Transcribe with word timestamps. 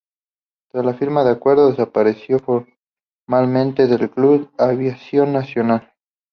Tras 0.71 0.83
la 0.83 0.95
firma 0.95 1.23
del 1.23 1.33
acuerdo, 1.35 1.69
desapareció 1.69 2.39
formalmente 2.39 3.83
el 3.83 4.09
Club 4.09 4.51
Aviación 4.57 5.31
Nacional. 5.31 5.93